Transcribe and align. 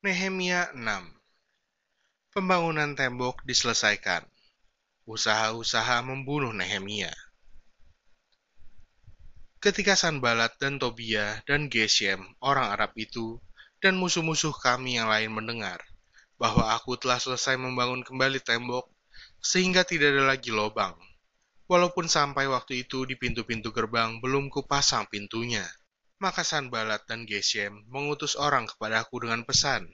Nehemia 0.00 0.72
6 0.72 0.80
Pembangunan 2.32 2.96
tembok 2.96 3.44
diselesaikan. 3.44 4.24
Usaha-usaha 5.04 6.00
membunuh 6.00 6.56
Nehemia. 6.56 7.12
Ketika 9.60 10.00
Sanbalat 10.00 10.56
dan 10.56 10.80
Tobia 10.80 11.44
dan 11.44 11.68
Geshem, 11.68 12.24
orang 12.40 12.72
Arab 12.72 12.96
itu, 12.96 13.44
dan 13.84 14.00
musuh-musuh 14.00 14.56
kami 14.56 14.96
yang 14.96 15.12
lain 15.12 15.36
mendengar 15.36 15.84
bahwa 16.40 16.72
aku 16.72 16.96
telah 16.96 17.20
selesai 17.20 17.60
membangun 17.60 18.00
kembali 18.00 18.40
tembok, 18.40 18.88
sehingga 19.44 19.84
tidak 19.84 20.16
ada 20.16 20.32
lagi 20.32 20.48
lobang. 20.48 20.96
Walaupun 21.68 22.08
sampai 22.08 22.48
waktu 22.48 22.88
itu 22.88 23.04
di 23.04 23.20
pintu-pintu 23.20 23.68
gerbang 23.68 24.16
belum 24.24 24.48
kupasang 24.48 25.12
pintunya 25.12 25.68
maka 26.20 26.44
Sanbalat 26.44 27.08
dan 27.08 27.24
Geshem 27.24 27.88
mengutus 27.88 28.36
orang 28.36 28.68
kepadaku 28.68 29.24
dengan 29.24 29.42
pesan, 29.48 29.88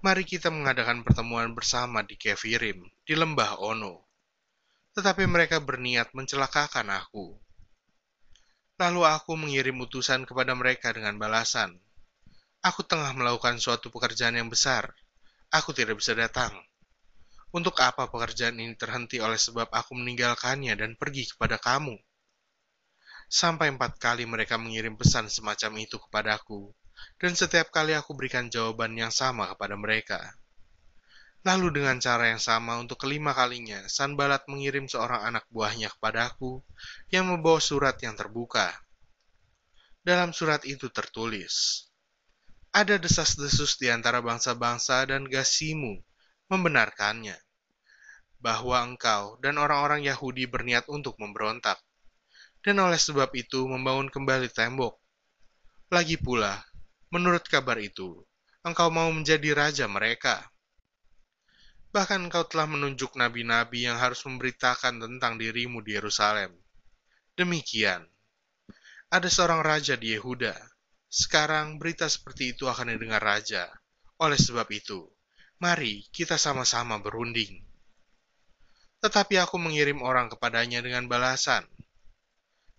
Mari 0.00 0.24
kita 0.24 0.48
mengadakan 0.48 1.04
pertemuan 1.04 1.52
bersama 1.52 2.00
di 2.00 2.16
Kevirim, 2.16 2.88
di 3.04 3.14
lembah 3.18 3.60
Ono. 3.60 4.08
Tetapi 4.96 5.28
mereka 5.28 5.60
berniat 5.60 6.16
mencelakakan 6.16 6.88
aku. 6.88 7.36
Lalu 8.80 9.00
aku 9.04 9.36
mengirim 9.36 9.76
utusan 9.76 10.24
kepada 10.24 10.56
mereka 10.56 10.94
dengan 10.96 11.20
balasan, 11.20 11.76
Aku 12.60 12.84
tengah 12.84 13.16
melakukan 13.16 13.56
suatu 13.56 13.88
pekerjaan 13.88 14.36
yang 14.36 14.52
besar. 14.52 14.92
Aku 15.48 15.72
tidak 15.72 15.96
bisa 15.96 16.12
datang. 16.12 16.52
Untuk 17.56 17.76
apa 17.80 18.08
pekerjaan 18.12 18.60
ini 18.60 18.76
terhenti 18.76 19.16
oleh 19.16 19.40
sebab 19.40 19.72
aku 19.72 19.96
meninggalkannya 19.96 20.76
dan 20.76 20.92
pergi 20.96 21.28
kepada 21.32 21.56
kamu?' 21.56 22.09
Sampai 23.30 23.70
empat 23.70 23.94
kali 24.02 24.26
mereka 24.26 24.58
mengirim 24.58 24.98
pesan 24.98 25.30
semacam 25.30 25.78
itu 25.78 26.02
kepadaku, 26.02 26.74
dan 27.22 27.38
setiap 27.38 27.70
kali 27.70 27.94
aku 27.94 28.18
berikan 28.18 28.50
jawaban 28.50 28.98
yang 28.98 29.14
sama 29.14 29.46
kepada 29.54 29.78
mereka. 29.78 30.18
Lalu 31.46 31.78
dengan 31.78 32.02
cara 32.02 32.34
yang 32.34 32.42
sama 32.42 32.82
untuk 32.82 33.06
kelima 33.06 33.30
kalinya, 33.30 33.86
Sanbalat 33.86 34.50
mengirim 34.50 34.90
seorang 34.90 35.30
anak 35.30 35.46
buahnya 35.46 35.94
kepadaku 35.94 36.58
yang 37.14 37.30
membawa 37.30 37.62
surat 37.62 37.94
yang 38.02 38.18
terbuka. 38.18 38.66
Dalam 40.02 40.34
surat 40.34 40.66
itu 40.66 40.90
tertulis, 40.90 41.86
ada 42.74 42.98
desas-desus 42.98 43.78
di 43.78 43.94
antara 43.94 44.18
bangsa-bangsa 44.18 45.06
dan 45.06 45.30
Gasimu 45.30 46.02
membenarkannya, 46.50 47.38
bahwa 48.42 48.82
engkau 48.82 49.38
dan 49.38 49.54
orang-orang 49.54 50.02
Yahudi 50.02 50.50
berniat 50.50 50.90
untuk 50.90 51.14
memberontak 51.22 51.78
dan 52.60 52.76
oleh 52.80 53.00
sebab 53.00 53.32
itu 53.36 53.64
membangun 53.64 54.12
kembali 54.12 54.52
tembok. 54.52 55.00
Lagi 55.90 56.20
pula, 56.20 56.60
menurut 57.08 57.44
kabar 57.48 57.80
itu, 57.80 58.20
engkau 58.62 58.92
mau 58.92 59.08
menjadi 59.08 59.56
raja 59.56 59.86
mereka. 59.88 60.44
Bahkan 61.90 62.30
engkau 62.30 62.46
telah 62.46 62.70
menunjuk 62.70 63.18
nabi-nabi 63.18 63.90
yang 63.90 63.98
harus 63.98 64.22
memberitakan 64.22 65.02
tentang 65.02 65.40
dirimu 65.40 65.82
di 65.82 65.98
Yerusalem. 65.98 66.54
Demikian, 67.34 68.06
ada 69.10 69.26
seorang 69.26 69.66
raja 69.66 69.98
di 69.98 70.14
Yehuda. 70.14 70.54
Sekarang 71.10 71.82
berita 71.82 72.06
seperti 72.06 72.54
itu 72.54 72.70
akan 72.70 72.94
didengar 72.94 73.18
raja. 73.18 73.66
Oleh 74.22 74.38
sebab 74.38 74.70
itu, 74.70 75.10
mari 75.58 76.06
kita 76.14 76.38
sama-sama 76.38 77.02
berunding. 77.02 77.58
Tetapi 79.02 79.40
aku 79.42 79.58
mengirim 79.58 79.98
orang 80.06 80.30
kepadanya 80.30 80.78
dengan 80.84 81.10
balasan, 81.10 81.66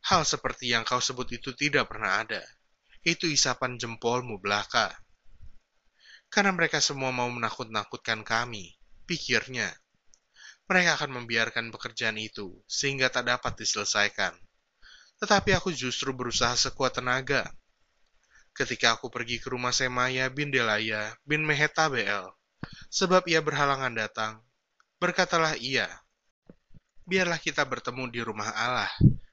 Hal 0.02 0.26
seperti 0.26 0.74
yang 0.74 0.82
kau 0.82 0.98
sebut 0.98 1.30
itu 1.30 1.54
tidak 1.54 1.94
pernah 1.94 2.26
ada. 2.26 2.42
Itu 3.06 3.30
isapan 3.30 3.78
jempolmu 3.78 4.42
belaka. 4.42 4.90
Karena 6.32 6.56
mereka 6.56 6.80
semua 6.80 7.12
mau 7.12 7.28
menakut-nakutkan 7.28 8.24
kami, 8.26 8.74
pikirnya. 9.06 9.70
Mereka 10.72 10.96
akan 10.96 11.12
membiarkan 11.22 11.68
pekerjaan 11.76 12.16
itu 12.16 12.64
sehingga 12.64 13.12
tak 13.12 13.28
dapat 13.28 13.60
diselesaikan. 13.60 14.32
Tetapi 15.20 15.54
aku 15.54 15.70
justru 15.76 16.16
berusaha 16.16 16.56
sekuat 16.56 16.98
tenaga. 16.98 17.46
Ketika 18.56 18.96
aku 18.96 19.12
pergi 19.12 19.38
ke 19.38 19.52
rumah 19.52 19.76
Semaya 19.76 20.32
bin 20.32 20.50
Delaya 20.50 21.14
bin 21.28 21.44
Mehetabel, 21.46 22.32
sebab 22.90 23.28
ia 23.28 23.44
berhalangan 23.44 23.92
datang, 23.92 24.42
berkatalah 24.98 25.60
ia, 25.60 25.88
biarlah 27.04 27.38
kita 27.38 27.64
bertemu 27.68 28.08
di 28.08 28.20
rumah 28.24 28.50
Allah, 28.56 28.92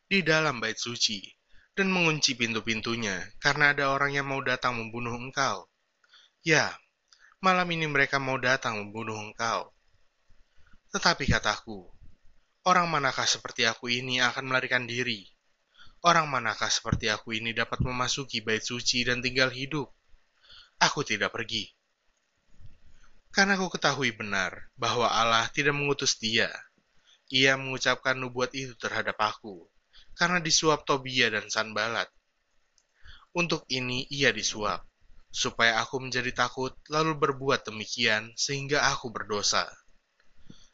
di 0.09 0.25
dalam 0.25 0.57
bait 0.57 0.81
suci 0.81 1.21
dan 1.77 1.93
mengunci 1.93 2.33
pintu-pintunya 2.33 3.29
karena 3.45 3.77
ada 3.77 3.93
orang 3.93 4.17
yang 4.17 4.25
mau 4.25 4.41
datang 4.41 4.81
membunuh 4.81 5.13
engkau. 5.13 5.69
Ya, 6.41 6.73
malam 7.45 7.69
ini 7.69 7.85
mereka 7.85 8.17
mau 8.17 8.41
datang 8.41 8.81
membunuh 8.81 9.21
engkau. 9.21 9.69
Tetapi 10.97 11.29
kataku, 11.29 11.93
orang 12.65 12.89
manakah 12.89 13.29
seperti 13.29 13.69
aku 13.69 13.93
ini 13.93 14.25
akan 14.25 14.49
melarikan 14.49 14.89
diri? 14.89 15.29
Orang 16.01 16.33
manakah 16.33 16.73
seperti 16.73 17.13
aku 17.13 17.37
ini 17.37 17.53
dapat 17.53 17.85
memasuki 17.85 18.41
bait 18.41 18.65
suci 18.65 19.05
dan 19.05 19.21
tinggal 19.21 19.53
hidup? 19.53 19.93
Aku 20.81 21.05
tidak 21.05 21.37
pergi. 21.37 21.69
Karena 23.29 23.61
aku 23.61 23.77
ketahui 23.77 24.17
benar 24.17 24.73
bahwa 24.73 25.13
Allah 25.13 25.45
tidak 25.53 25.77
mengutus 25.77 26.17
dia. 26.17 26.49
Ia 27.29 27.61
mengucapkan 27.61 28.17
nubuat 28.17 28.57
itu 28.57 28.73
terhadap 28.81 29.21
aku 29.21 29.69
karena 30.19 30.43
disuap 30.43 30.83
Tobia 30.83 31.31
dan 31.31 31.47
Sanbalat. 31.47 32.11
Untuk 33.39 33.62
ini 33.71 34.03
ia 34.11 34.34
disuap, 34.34 34.83
supaya 35.31 35.79
aku 35.79 36.03
menjadi 36.03 36.34
takut 36.34 36.75
lalu 36.91 37.15
berbuat 37.15 37.62
demikian 37.71 38.34
sehingga 38.34 38.83
aku 38.91 39.15
berdosa. 39.15 39.71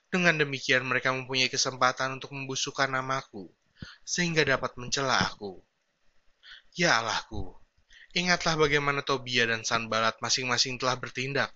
Dengan 0.08 0.40
demikian 0.40 0.88
mereka 0.88 1.12
mempunyai 1.12 1.52
kesempatan 1.52 2.16
untuk 2.16 2.32
membusukkan 2.32 2.88
namaku, 2.88 3.52
sehingga 4.00 4.48
dapat 4.48 4.80
mencela 4.80 5.20
aku. 5.28 5.60
Ya 6.72 7.04
Allahku, 7.04 7.52
ingatlah 8.16 8.56
bagaimana 8.56 9.04
Tobia 9.04 9.44
dan 9.44 9.60
Sanbalat 9.60 10.16
masing-masing 10.24 10.80
telah 10.80 10.96
bertindak. 10.96 11.52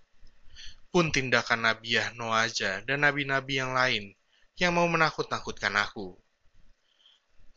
Pun 0.92 1.08
tindakan 1.08 1.64
Nabiah 1.64 2.12
Noaja 2.12 2.84
dan 2.84 3.04
nabi-nabi 3.04 3.60
yang 3.60 3.72
lain 3.72 4.12
yang 4.56 4.76
mau 4.76 4.88
menakut-nakutkan 4.88 5.72
aku 5.76 6.16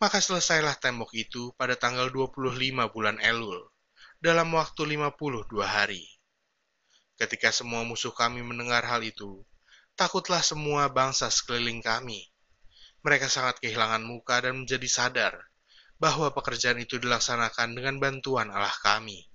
maka 0.01 0.17
selesailah 0.17 0.81
tembok 0.81 1.13
itu 1.13 1.53
pada 1.53 1.78
tanggal 1.78 2.09
25 2.09 2.57
bulan 2.89 3.22
Elul, 3.22 3.62
dalam 4.17 4.50
waktu 4.50 4.97
52 4.97 5.62
hari. 5.62 6.01
Ketika 7.22 7.53
semua 7.53 7.85
musuh 7.85 8.09
kami 8.09 8.41
mendengar 8.41 8.81
hal 8.81 9.06
itu, 9.06 9.45
takutlah 9.94 10.41
semua 10.41 10.90
bangsa 10.90 11.29
sekeliling 11.29 11.85
kami. 11.85 12.34
Mereka 13.06 13.29
sangat 13.29 13.61
kehilangan 13.61 14.01
muka 14.01 14.41
dan 14.41 14.66
menjadi 14.66 14.90
sadar 14.90 15.38
bahwa 16.01 16.34
pekerjaan 16.34 16.81
itu 16.81 16.97
dilaksanakan 16.97 17.78
dengan 17.78 18.01
bantuan 18.01 18.50
Allah 18.50 18.73
kami. 18.81 19.29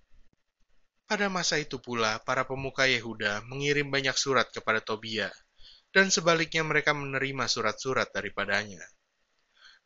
Pada 1.06 1.30
masa 1.30 1.62
itu 1.62 1.78
pula, 1.78 2.18
para 2.26 2.42
pemuka 2.42 2.90
Yehuda 2.90 3.46
mengirim 3.46 3.86
banyak 3.86 4.18
surat 4.18 4.50
kepada 4.50 4.82
Tobia, 4.82 5.30
dan 5.94 6.10
sebaliknya 6.10 6.66
mereka 6.66 6.90
menerima 6.90 7.46
surat-surat 7.46 8.10
daripadanya 8.10 8.82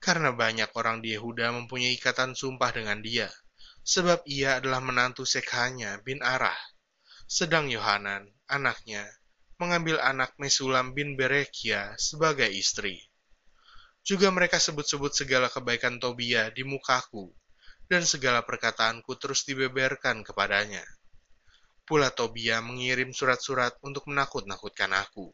karena 0.00 0.32
banyak 0.32 0.72
orang 0.72 1.04
di 1.04 1.12
Yehuda 1.12 1.52
mempunyai 1.52 1.94
ikatan 2.00 2.32
sumpah 2.32 2.72
dengan 2.72 3.04
dia, 3.04 3.28
sebab 3.84 4.24
ia 4.24 4.56
adalah 4.56 4.80
menantu 4.80 5.28
Sekhanya 5.28 6.00
bin 6.00 6.24
Arah. 6.24 6.56
Sedang 7.28 7.68
Yohanan, 7.68 8.26
anaknya, 8.48 9.06
mengambil 9.60 10.00
anak 10.00 10.34
Mesulam 10.40 10.96
bin 10.96 11.14
Berekia 11.20 11.94
sebagai 12.00 12.48
istri. 12.48 12.96
Juga 14.00 14.32
mereka 14.32 14.56
sebut-sebut 14.56 15.12
segala 15.12 15.52
kebaikan 15.52 16.00
Tobia 16.00 16.48
di 16.48 16.64
mukaku, 16.64 17.28
dan 17.86 18.02
segala 18.08 18.40
perkataanku 18.40 19.14
terus 19.20 19.44
dibeberkan 19.44 20.24
kepadanya. 20.24 20.82
Pula 21.84 22.08
Tobia 22.08 22.64
mengirim 22.64 23.12
surat-surat 23.12 23.76
untuk 23.84 24.08
menakut-nakutkan 24.08 24.96
aku. 24.96 25.28